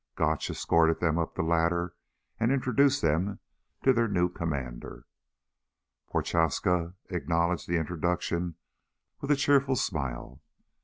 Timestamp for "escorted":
0.49-0.99